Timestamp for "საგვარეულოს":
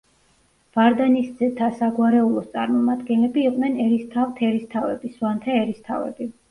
1.81-2.49